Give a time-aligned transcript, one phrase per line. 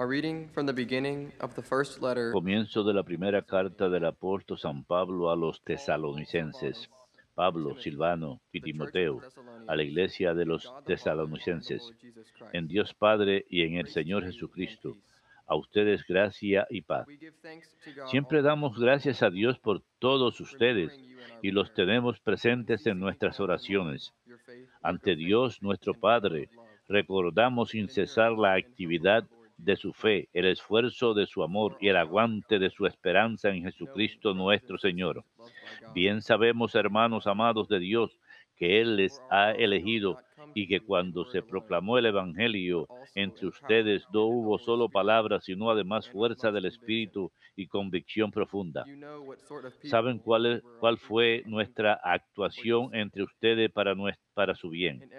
[0.00, 2.32] A reading from the beginning of the first letter.
[2.32, 6.88] Comienzo de la primera carta del apóstol San Pablo a los tesalonicenses.
[7.34, 9.20] Pablo, Silvano y Timoteo,
[9.68, 11.92] a la iglesia de los tesalonicenses,
[12.54, 14.96] en Dios Padre y en el Señor Jesucristo.
[15.46, 17.06] A ustedes gracia y paz.
[18.06, 20.98] Siempre damos gracias a Dios por todos ustedes
[21.42, 24.14] y los tenemos presentes en nuestras oraciones.
[24.80, 26.48] Ante Dios nuestro Padre,
[26.88, 29.28] recordamos sin cesar la actividad
[29.64, 33.64] de su fe, el esfuerzo de su amor y el aguante de su esperanza en
[33.64, 35.24] Jesucristo nuestro Señor.
[35.94, 38.18] Bien sabemos, hermanos amados de Dios,
[38.56, 40.18] que Él les ha elegido
[40.54, 46.08] y que cuando se proclamó el Evangelio entre ustedes no hubo solo palabras, sino además
[46.08, 48.84] fuerza del Espíritu y convicción profunda.
[49.84, 53.94] ¿Saben cuál, es, cuál fue nuestra actuación entre ustedes para,
[54.34, 55.10] para su bien?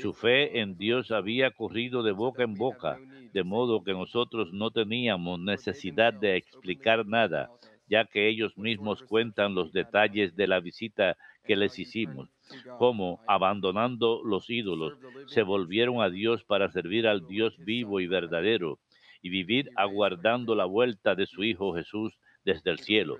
[0.00, 2.98] Su fe en Dios había corrido de boca en boca,
[3.32, 7.50] de modo que nosotros no teníamos necesidad de explicar nada,
[7.92, 12.30] ya que ellos mismos cuentan los detalles de la visita que les hicimos,
[12.78, 14.94] cómo, abandonando los ídolos,
[15.26, 18.78] se volvieron a Dios para servir al Dios vivo y verdadero,
[19.20, 23.18] y vivir aguardando la vuelta de su Hijo Jesús desde el cielo,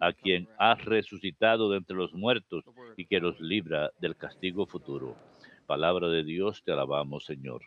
[0.00, 2.64] a quien has resucitado de entre los muertos
[2.96, 5.18] y que los libra del castigo futuro.
[5.66, 7.60] Palabra de Dios, te alabamos, Señor.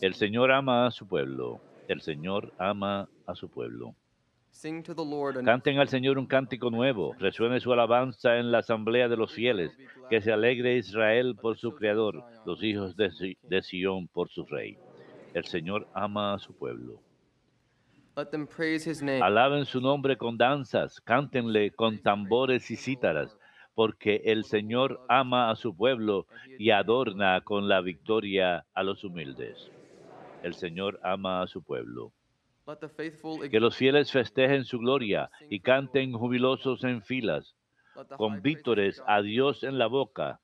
[0.00, 1.60] El Señor ama a su pueblo.
[1.88, 3.96] El Señor ama a su pueblo.
[5.44, 9.76] Canten al Señor un cántico nuevo, resuene su alabanza en la asamblea de los fieles,
[10.08, 14.78] que se alegre Israel por su Creador, los hijos de, Sión por su Rey.
[15.34, 17.00] El Señor ama a su pueblo.
[19.20, 23.36] Alaben su nombre con danzas, cántenle con tambores y cítaras,
[23.74, 26.26] porque el Señor ama a su pueblo
[26.58, 29.72] y adorna con la victoria a los humildes.
[30.44, 32.12] El Señor ama a su pueblo.
[33.50, 37.56] Que los fieles festejen su gloria y canten jubilosos en filas,
[38.16, 40.40] con vítores a Dios en la boca.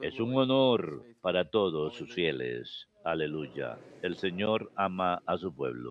[0.00, 2.88] Es un honor para todos sus fieles.
[3.04, 3.78] Aleluya.
[4.02, 5.90] El Señor ama a su pueblo.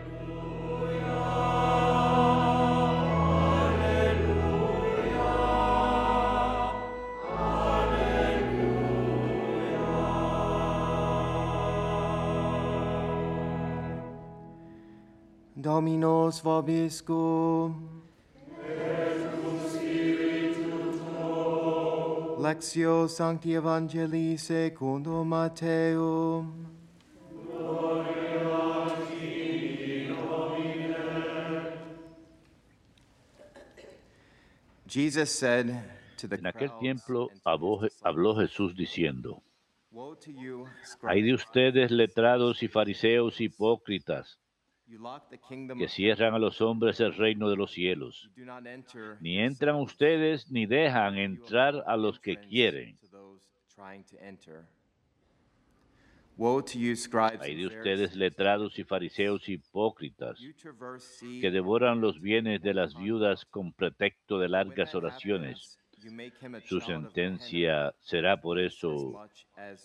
[15.61, 18.01] Dominos vobiscum.
[22.39, 26.51] Lectio Sancti Evangelii secundo Matteum.
[34.87, 35.67] Jesus said
[36.17, 39.43] to the En aquel tiempo habló Jesús diciendo,
[41.03, 44.39] Hay de ustedes letrados y fariseos hipócritas,
[45.77, 48.29] que cierran a los hombres el reino de los cielos.
[49.19, 52.97] Ni entran ustedes ni dejan entrar a los que quieren.
[57.39, 60.39] Hay de ustedes letrados y fariseos hipócritas
[61.19, 65.77] que devoran los bienes de las viudas con pretexto de largas oraciones.
[66.65, 69.27] Su sentencia será por eso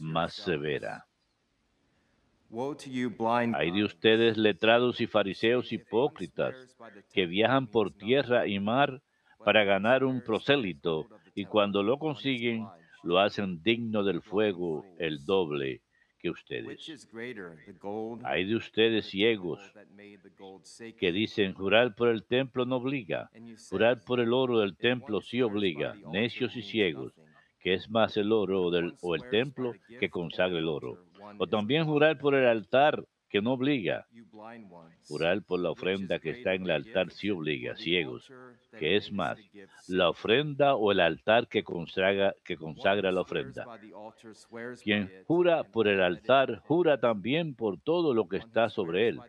[0.01, 1.05] más severa.
[3.55, 6.55] Hay de ustedes letrados y fariseos hipócritas
[7.13, 9.03] que viajan por tierra y mar
[9.45, 12.67] para ganar un prosélito y cuando lo consiguen
[13.03, 15.83] lo hacen digno del fuego el doble
[16.19, 17.07] que ustedes.
[18.25, 19.61] Hay de ustedes ciegos
[20.99, 23.31] que dicen jurar por el templo no obliga,
[23.71, 27.13] jurar por el oro del templo sí obliga, necios y ciegos,
[27.61, 28.71] que es más el oro
[29.03, 31.06] o el templo que consagre el oro
[31.39, 34.07] O también jurar por el altar que no obliga.
[35.09, 38.31] Jurar por la ofrenda que está en el altar sí obliga, ciegos.
[38.79, 39.39] ¿Qué es más?
[39.89, 43.67] La ofrenda o el altar que consagra, que consagra la ofrenda.
[44.83, 49.21] Quien jura por el altar, jura también por todo lo que está sobre él.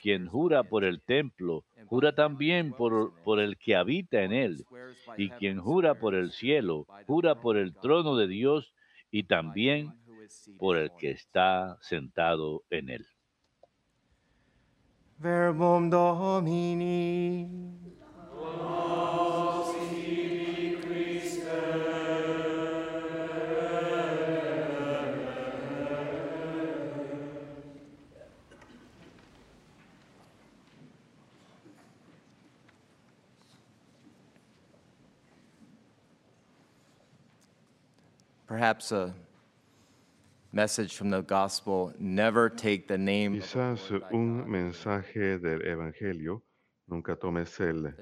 [0.00, 4.64] Quien jura por el templo, jura también por, por el que habita en él.
[5.16, 8.74] Y quien jura por el cielo, jura por el trono de Dios
[9.10, 9.92] y también
[10.58, 13.06] por el que está sentado en él.
[15.18, 17.68] Verbum Domini.
[38.48, 39.14] Perhaps a
[43.34, 46.42] Quizás un mensaje del Evangelio,
[46.86, 47.94] nunca tomes el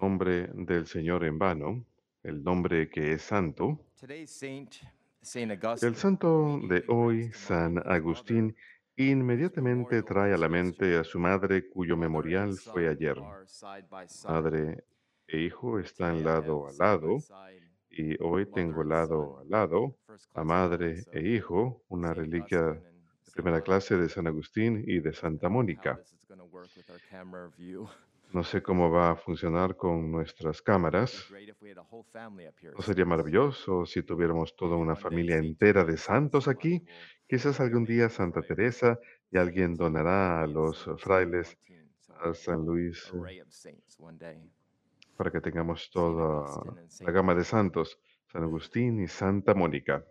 [0.00, 1.84] nombre del Señor en vano,
[2.24, 3.78] el nombre que es santo.
[4.02, 8.56] El santo de hoy, San Agustín,
[8.96, 13.16] inmediatamente trae a la mente a su madre cuyo memorial fue ayer.
[14.28, 14.84] Madre
[15.28, 17.18] e hijo están lado a lado
[17.96, 19.96] y hoy tengo and lado a lado
[20.34, 22.82] a madre e hijo, una reliquia de
[23.32, 26.00] primera clase de San Agustín y de Santa Mónica.
[28.32, 31.32] No sé cómo va a funcionar con nuestras cámaras.
[32.76, 36.84] ¿No sería maravilloso si tuviéramos toda una familia entera de santos aquí?
[37.28, 38.42] Quizás algún día Santa.
[38.42, 38.98] Teresa
[39.30, 41.56] y alguien donará a los frailes
[42.08, 43.12] a San Luis
[45.16, 46.46] para que tengamos toda
[47.00, 47.98] la gama de santos,
[48.32, 50.04] San Agustín y Santa Mónica.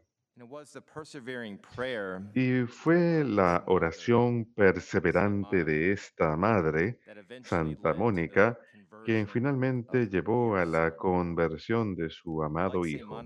[2.33, 6.99] Y fue la oración perseverante de esta madre,
[7.43, 8.57] Santa Mónica,
[9.05, 13.21] quien finalmente llevó a la conversión de su amado hijo.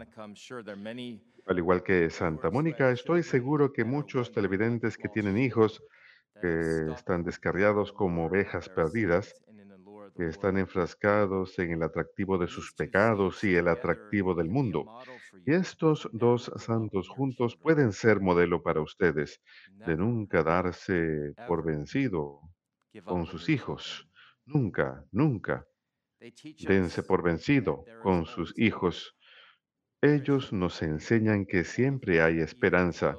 [1.45, 5.81] Al igual que Santa Mónica, estoy seguro que muchos televidentes que tienen hijos
[6.41, 9.33] que están descarriados como ovejas perdidas,
[10.17, 14.99] que están enfrascados en el atractivo de sus pecados y el atractivo del mundo.
[15.45, 22.41] Y estos dos santos juntos pueden ser modelo para ustedes, de nunca darse por vencido
[23.05, 24.09] con on sus hijos.
[24.45, 25.67] Nunca, nunca
[26.67, 29.15] dense por vencido con sus hijos.
[30.01, 33.17] Ellos nos enseñan que siempre hay esperanza,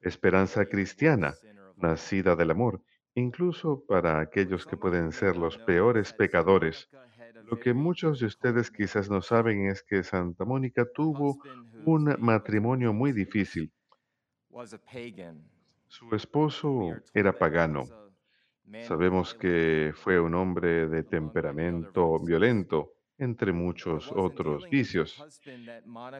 [0.00, 1.34] esperanza cristiana,
[1.76, 2.82] nacida del amor,
[3.14, 6.88] incluso para aquellos que pueden ser los peores pecadores.
[7.50, 11.38] Lo que muchos de ustedes quizás no saben es que Santa Mónica tuvo
[11.84, 13.72] un matrimonio muy difícil.
[15.86, 17.84] Su esposo era pagano.
[18.88, 25.22] Sabemos que fue un hombre de temperamento violento, entre muchos otros vicios.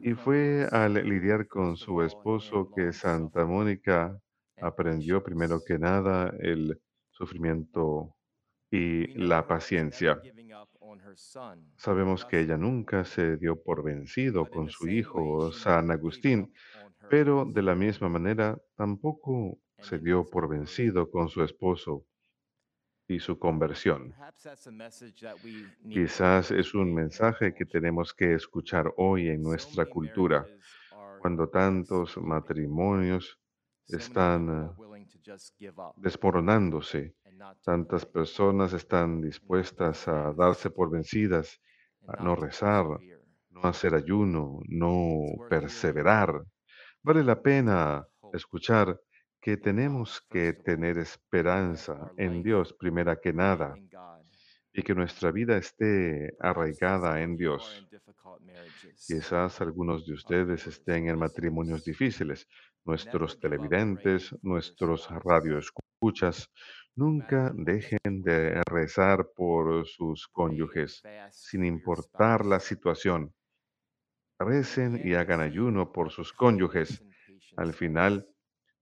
[0.03, 4.21] Y fue al lidiar con su esposo que Santa Mónica
[4.61, 6.81] aprendió primero que nada el
[7.15, 8.15] sufrimiento
[8.71, 10.21] y la paciencia.
[11.77, 16.53] Sabemos que ella nunca se dio por vencido con su hijo San Agustín,
[17.09, 22.05] pero de la misma manera tampoco se dio por vencido con su esposo
[23.07, 24.15] y su conversión.
[25.91, 30.47] Quizás es un mensaje que tenemos que escuchar hoy en nuestra cultura,
[31.21, 33.39] cuando tantos matrimonios
[33.87, 34.75] están
[35.07, 35.19] to
[37.63, 41.61] tantas personas están dispuestas a darse por vencidas,
[42.07, 42.85] a no rezar,
[43.51, 46.45] no hacer ayuno, no perseverar.
[47.03, 49.01] Vale la pena escuchar
[49.41, 53.75] que God tenemos que tener esperanza en Dios primera que nada
[54.73, 57.87] y que nuestra vida esté arraigada en Dios.
[59.07, 62.47] Quizás algunos de ustedes estén en matrimonios difíciles.
[62.85, 66.51] Nuestros televidentes, nuestros radioescuchas,
[66.95, 73.33] nunca dejen de rezar por sus cónyuges, sin importar la situación.
[74.39, 77.03] Recen y hagan ayuno por sus cónyuges.
[77.57, 78.29] Al final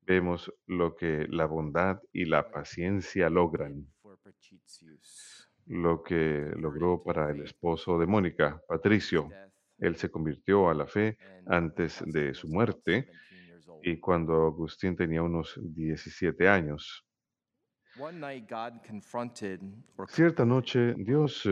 [0.01, 3.87] vemos lo que la bondad y la paciencia logran.
[5.67, 9.31] Lo que logró para el esposo de Mónica, Patricio.
[9.79, 11.17] Él se convirtió a la fe
[11.47, 13.87] antes de su muerte 17 years old.
[13.87, 17.05] y cuando Agustín tenía unos 17 años.
[20.09, 21.49] Cierta noche Dios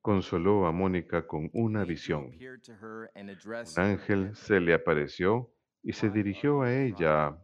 [0.00, 2.30] consoló a Mónica con una visión.
[2.38, 5.52] Un ángel se le apareció
[5.82, 7.36] y se dirigió a ella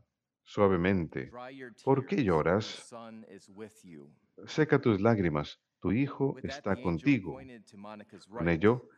[0.42, 1.30] suavemente.
[1.84, 2.90] ¿Por qué lloras?
[4.46, 7.38] Seca tus lágrimas, tu hijo está contigo.
[8.28, 8.88] Con ello,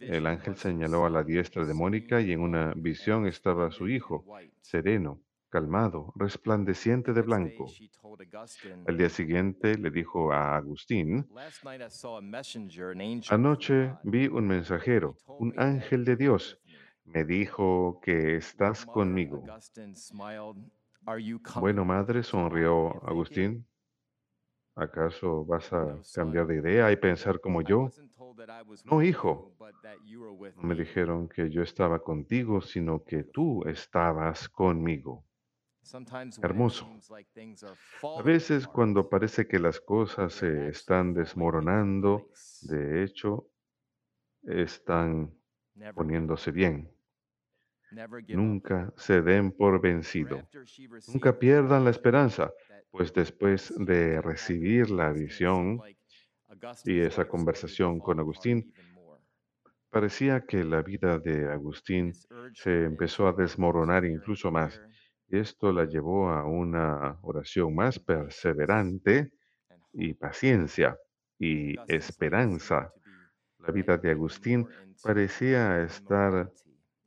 [0.00, 4.24] El ángel señaló a la diestra de Mónica y en una visión estaba su hijo,
[4.60, 7.66] sereno, calmado, resplandeciente de blanco.
[8.86, 11.26] Al día siguiente le dijo a Agustín,
[13.30, 16.60] anoche vi un mensajero, un ángel de Dios.
[17.04, 19.44] Me dijo que estás conmigo.
[19.48, 20.56] Augustine smiled,
[21.06, 23.66] "Are you coming Bueno, madre, sonrió of thinking?" Agustín.
[24.76, 27.88] ¿Acaso vas a cambiar de idea y pensar como yo?
[28.84, 29.56] No, hijo.
[30.56, 35.24] No me dijeron que yo estaba contigo, sino que tú estabas conmigo.
[36.42, 36.86] Hermoso.
[38.18, 42.28] A veces cuando parece que las cosas se están desmoronando,
[42.62, 43.48] de hecho,
[44.42, 45.32] están
[45.94, 46.92] poniéndose bien.
[48.28, 50.42] Nunca se den por vencido.
[51.08, 52.52] Nunca pierdan la esperanza,
[52.96, 55.80] pues después de recibir la visión
[56.84, 58.72] y esa conversación con Agustín,
[59.90, 62.12] parecía que la vida de Agustín
[62.54, 64.80] se empezó a desmoronar incluso más.
[65.28, 69.32] esto la llevó a una oración más perseverante
[69.92, 70.96] y paciencia
[71.38, 72.92] y esperanza.
[73.58, 74.66] La vida de Agustín
[75.02, 76.50] parecía estar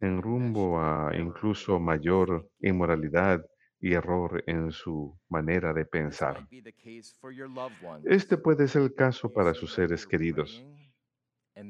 [0.02, 3.44] en rumbo a incluso in mayor inmoralidad
[3.80, 6.48] y error en su manera de pensar.
[8.04, 10.66] Este puede ser el caso para sus seres queridos.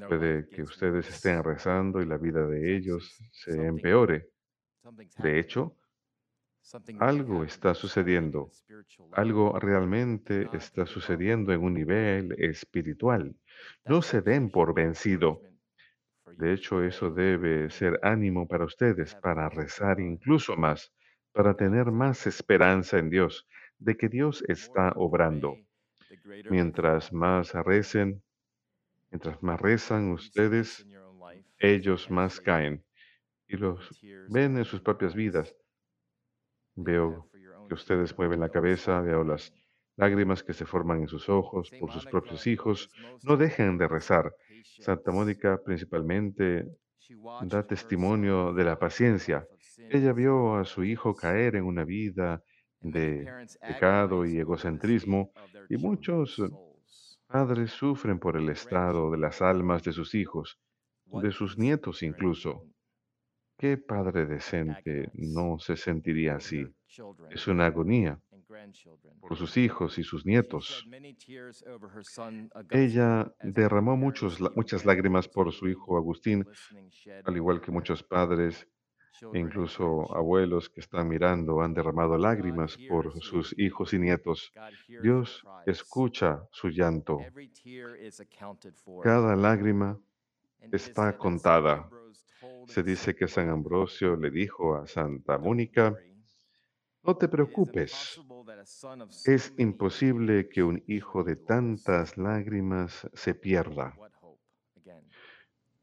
[0.08, 4.30] Puede que ustedes estén rezando y la vida de ellos se empeore.
[5.18, 5.76] De hecho,
[7.00, 8.52] algo está sucediendo.
[9.14, 13.36] Algo realmente está sucediendo en un nivel espiritual.
[13.86, 15.42] No se den por vencido.
[16.38, 20.94] De hecho, eso debe ser ánimo para ustedes, para rezar incluso más,
[21.34, 25.58] para tener más esperanza en Dios, de que Dios está obrando.
[26.50, 28.22] Mientras más recen,
[29.12, 30.86] mientras más rezan ustedes,
[31.60, 32.84] ellos más caen
[33.48, 33.90] y los
[34.30, 35.56] ven en sus propias vidas.
[36.76, 37.28] Veo
[37.68, 39.54] que ustedes mueven la cabeza, veo las
[39.98, 42.90] lágrimas que se forman en sus ojos por sus propios hijos.
[43.24, 44.34] No dejen de rezar.
[44.80, 45.12] Santa.
[45.12, 46.66] Mónica principalmente
[47.52, 49.48] da testimonio de la paciencia.
[49.90, 52.44] Ella vio a su hijo caer en una vida
[52.82, 53.28] de
[53.62, 55.32] pecado y egocentrismo
[55.70, 56.42] y muchos
[57.28, 60.60] padres sufren por el estado de las almas de sus hijos,
[61.06, 62.66] de sus nietos incluso.
[63.58, 66.66] ¿Qué padre decente no se sentiría así?
[67.30, 68.20] Es una agonía
[69.20, 70.88] por sus hijos y sus nietos.
[72.72, 76.48] Ella derramó muchos, muchas lágrimas por su hijo Agustín,
[77.26, 78.68] al igual que muchos padres
[79.34, 84.52] incluso abuelos que están mirando han derramado lágrimas por sus hijos y nietos.
[85.02, 87.20] Dios escucha su llanto.
[89.02, 90.00] Cada lágrima
[90.72, 91.90] está contada.
[92.68, 95.96] Se dice que San Ambrosio le dijo a Santa "Don't Mónica,
[97.04, 98.20] no te preocupes,
[99.26, 103.94] es imposible que un hijo de should be lost." tantas lágrimas se pierda.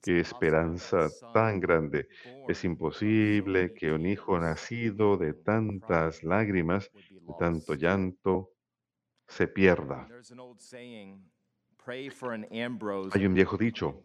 [0.06, 2.06] Qué esperanza tan grande.
[2.46, 8.52] Es imposible que un hijo nacido de tantas lágrimas, de tanto llanto,
[9.26, 10.06] se pierda.
[13.10, 14.00] Hay un viejo dicho,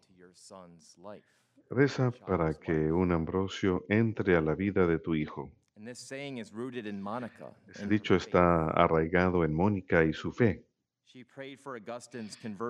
[1.70, 5.52] reza para que un Ambrosio entre a la vida de tu hijo.
[7.68, 10.66] Ese dicho está arraigado en Mónica y su fe.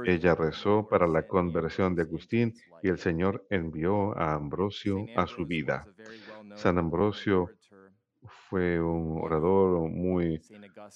[0.06, 2.98] Ella rezó para la conversión de Agustín y el.
[2.98, 5.86] Señor envió a Ambrosio a su vida.
[6.56, 7.50] San Ambrosio
[8.50, 10.42] Fue un orador muy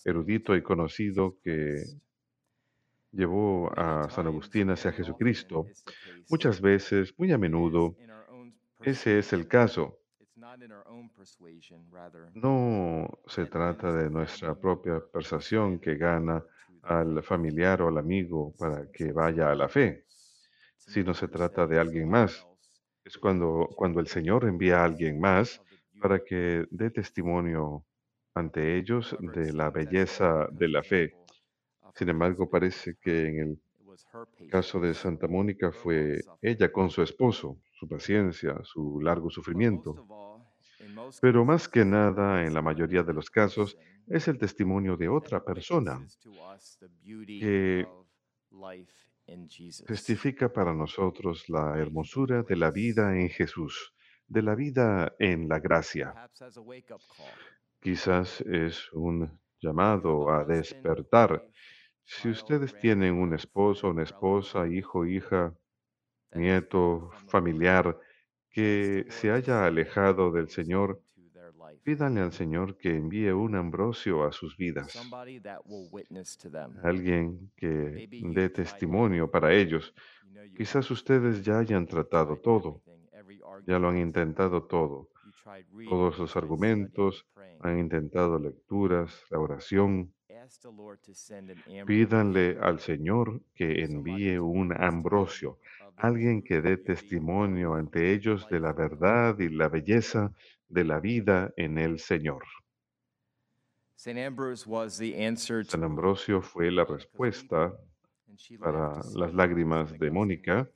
[0.03, 1.83] erudito y conocido que
[3.11, 5.65] llevó a San Agustín hacia Jesucristo.
[6.29, 7.95] Muchas veces, muy a menudo,
[8.81, 9.99] ese es el caso.
[12.35, 16.43] No se trata de nuestra propia persuasión que gana
[16.85, 20.05] al familiar o al amigo para que vaya a la fe,
[20.77, 22.47] sino another se trata de alguien más.
[23.03, 25.61] Es cuando, cuando el Señor envía a alguien más
[25.99, 27.85] para que dé testimonio
[28.33, 31.15] ante ellos de la belleza de la fe.
[31.95, 37.57] Sin embargo, parece que en el caso de Santa Mónica fue ella con su esposo,
[37.71, 40.05] su paciencia, su largo sufrimiento.
[41.21, 43.77] Pero más que nada, en la mayoría de los casos,
[44.07, 46.05] es el testimonio de otra persona
[47.03, 47.87] que
[49.85, 53.93] testifica para nosotros la hermosura de la vida en Jesús,
[54.27, 56.13] de la vida en la gracia.
[57.79, 61.47] Quizás es un llamado a despertar.
[62.03, 65.55] Si ustedes tienen un esposo, una esposa, hijo, hija,
[66.31, 67.97] nieto, familiar
[68.55, 71.01] que se haya alejado del Señor,
[71.83, 74.97] pídanle al Señor que envíe un Ambrosio a sus vidas,
[76.81, 79.93] alguien que dé testimonio para ellos.
[80.55, 82.81] Quizás ustedes ya hayan tratado todo,
[83.67, 85.09] ya lo han intentado todo,
[85.89, 87.27] todos los argumentos,
[87.59, 90.13] han intentado lecturas, la oración.
[91.85, 95.59] Pídanle al Señor que envíe un Ambrosio,
[95.97, 100.31] alguien que dé testimonio ante ellos de la verdad y la belleza
[100.67, 102.43] de la vida en el Señor.
[105.71, 107.73] San Ambrosio fue la respuesta
[108.59, 110.69] para las lágrimas de Mónica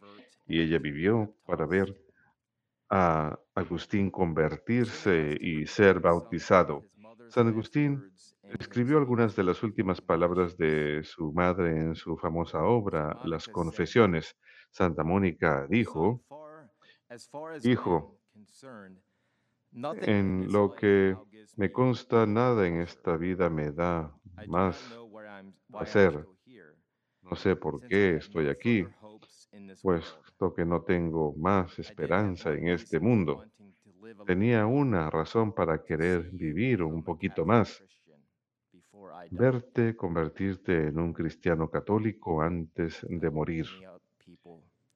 [0.47, 1.95] y ella vivió para ver
[2.89, 6.85] a Agustín convertirse y ser bautizado.
[7.27, 8.11] San Agustín
[8.57, 14.35] escribió algunas de las últimas palabras de su madre en su famosa obra, Las Confesiones.
[14.71, 16.23] Santa Mónica dijo,
[17.63, 18.19] Hijo,
[20.01, 21.15] en lo que
[21.57, 24.15] me consta nada en esta vida me da
[24.47, 24.97] más
[25.73, 26.25] hacer.
[27.21, 28.85] No sé por qué estoy aquí,
[29.81, 33.45] puesto que no tengo más esperanza en este mundo.
[34.25, 37.83] Tenía una razón para querer vivir un poquito más,
[39.31, 43.67] verte convertirte en un cristiano católico antes de morir.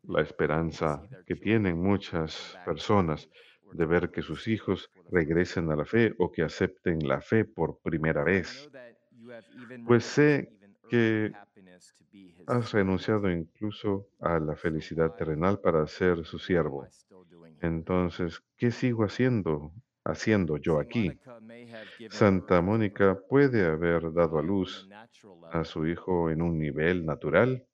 [0.04, 3.30] La esperanza que tienen muchas personas
[3.72, 7.80] de ver que sus hijos regresen a la fe o que acepten la fe por
[7.80, 8.70] primera vez.
[9.86, 10.50] Pues sé
[10.90, 11.32] que
[12.46, 16.86] Has renunciado incluso a la felicidad terrenal para ser su siervo.
[17.62, 19.72] Entonces, ¿qué sigo haciendo,
[20.06, 21.12] haciendo yo aquí?
[22.10, 24.90] Santa Mónica puede haber dado a luz
[25.52, 27.66] a su hijo en un nivel natural,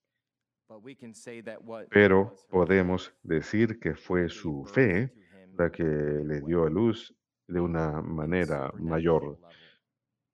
[1.89, 5.12] pero podemos decir que fue su fe
[5.58, 7.15] la que le dio a luz
[7.48, 9.39] de una manera mayor,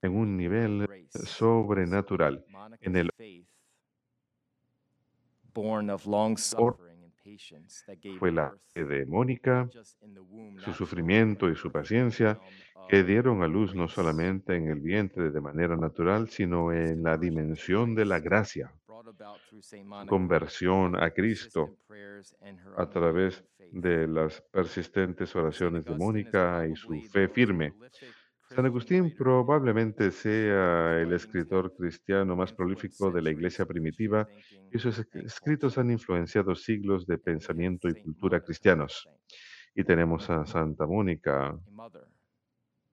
[0.02, 2.46] en un nivel sobrenatural,
[2.82, 3.10] en el
[8.20, 9.70] fue la fe de Mónica,
[10.64, 12.40] su sufrimiento y su paciencia,
[12.88, 17.18] que dieron a luz no solamente en el vientre de manera natural, sino en la
[17.18, 18.72] dimensión de la gracia,
[20.08, 21.78] conversión a Cristo
[22.78, 27.74] a través de las persistentes oraciones de Mónica y su fe firme.
[28.56, 34.26] San Agustín probablemente sea el escritor to cristiano más prolífico de la iglesia primitiva
[34.72, 39.10] y sus escritos han influenciado siglos de pensamiento y cultura cristianos.
[39.76, 41.60] Y tenemos a Santa Mónica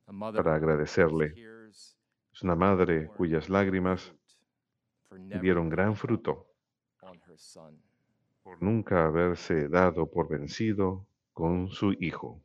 [0.05, 1.33] para agradecerle.
[1.71, 4.13] Es una madre cuyas lágrimas
[5.41, 6.49] dieron gran fruto
[8.43, 12.43] por nunca haberse dado por vencido con su hijo.